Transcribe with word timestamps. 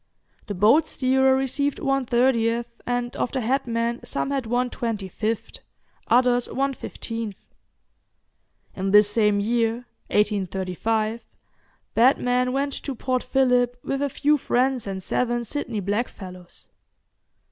The 0.47 0.55
boat 0.55 0.87
steerer 0.87 1.35
received 1.35 1.77
one 1.77 2.07
thirtieth, 2.07 2.65
and 2.87 3.15
of 3.15 3.31
the 3.31 3.41
headmen 3.41 4.03
some 4.03 4.31
had 4.31 4.47
one 4.47 4.71
twenty 4.71 5.07
fifth, 5.07 5.59
others 6.07 6.49
one 6.49 6.73
fifteenth. 6.73 7.37
In 8.75 8.89
this 8.89 9.11
same 9.11 9.39
year, 9.39 9.85
1835, 10.07 11.23
Batman 11.93 12.51
went 12.51 12.73
to 12.81 12.95
Port 12.95 13.21
Phillip 13.21 13.77
with 13.83 14.01
a 14.01 14.09
few 14.09 14.39
friends 14.39 14.87
and 14.87 15.03
seven 15.03 15.43
Sydney 15.43 15.81
blackfellows. 15.83 16.69